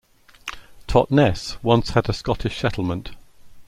[0.87, 3.11] Totness once had a Scottish settlement.